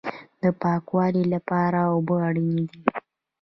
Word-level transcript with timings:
د 0.41 0.43
پاکوالي 0.61 1.23
لپاره 1.33 1.79
اوبه 1.93 2.15
اړین 2.27 2.55
دي 2.69 2.79